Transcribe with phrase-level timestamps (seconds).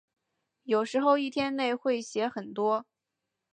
[0.63, 2.87] 有时候一天内会写很多。